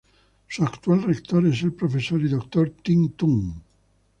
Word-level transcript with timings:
Su 0.47 0.63
actual 0.63 1.03
rector 1.03 1.45
es 1.45 1.61
el 1.61 1.73
profesor 1.75 2.19
y 2.23 2.27
doctor 2.29 2.71
Tin 2.81 3.11
Tun. 3.11 3.61